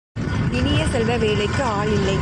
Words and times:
இனிய 0.51 0.87
செல்வ 0.87 1.15
வேலைக்கு 1.17 1.63
ஆள் 1.63 1.91
இல்லை! 1.91 2.17